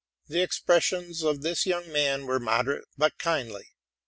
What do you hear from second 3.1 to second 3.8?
kmdly.